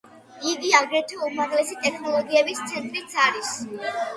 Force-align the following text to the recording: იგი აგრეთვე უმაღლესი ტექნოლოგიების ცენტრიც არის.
იგი 0.51 0.71
აგრეთვე 0.77 1.19
უმაღლესი 1.27 1.77
ტექნოლოგიების 1.83 2.65
ცენტრიც 2.73 3.15
არის. 3.29 3.57